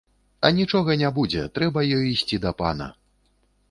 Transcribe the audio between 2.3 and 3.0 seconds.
да пана.